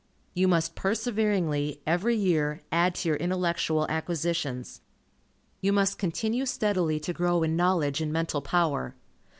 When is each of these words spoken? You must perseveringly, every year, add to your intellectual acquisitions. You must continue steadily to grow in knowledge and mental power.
You 0.33 0.47
must 0.47 0.73
perseveringly, 0.73 1.79
every 1.85 2.15
year, 2.15 2.63
add 2.71 2.95
to 2.95 3.09
your 3.09 3.17
intellectual 3.17 3.85
acquisitions. 3.87 4.81
You 5.61 5.71
must 5.71 5.99
continue 5.99 6.47
steadily 6.47 6.99
to 6.99 7.13
grow 7.13 7.43
in 7.43 7.55
knowledge 7.55 8.01
and 8.01 8.11
mental 8.11 8.41
power. 8.41 8.95